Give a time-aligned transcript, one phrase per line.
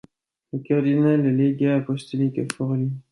[0.51, 2.89] Le cardinal est légat apostolique à Forlì.